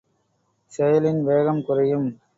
செயலின் 0.71 1.23
வேகம் 1.23 1.63
குறையும். 1.63 2.21